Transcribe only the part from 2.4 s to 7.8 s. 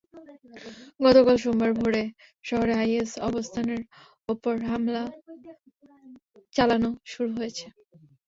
শহরে আইএস অবস্থানের ওপর হামলা চালানো শুরু হয়েছে।